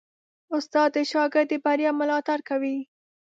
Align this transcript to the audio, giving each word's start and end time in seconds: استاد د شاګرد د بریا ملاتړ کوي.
استاد 0.55 0.89
د 0.95 0.97
شاګرد 1.11 1.47
د 1.51 1.53
بریا 1.65 1.91
ملاتړ 1.99 2.39
کوي. 2.49 2.77